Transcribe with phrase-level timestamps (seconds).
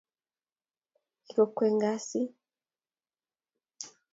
[1.25, 2.21] Ki kwoeng gasi